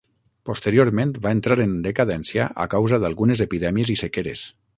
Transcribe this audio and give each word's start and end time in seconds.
Posteriorment 0.49 1.11
va 1.25 1.33
entrar 1.37 1.57
en 1.67 1.75
decadència 1.89 2.49
a 2.67 2.67
causa 2.73 3.01
d'algunes 3.05 3.45
epidèmies 3.47 3.95
i 3.97 4.01
sequeres. 4.05 4.49